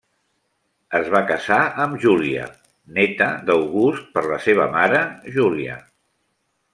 [0.99, 2.47] Es va casar amb Júlia,
[2.97, 5.03] néta d'August per la seva mare
[5.37, 5.77] Júlia.